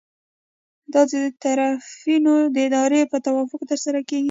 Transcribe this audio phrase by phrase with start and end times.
[0.93, 1.13] دا د
[1.43, 4.19] طرفینو د ارادې په توافق ترسره کیږي.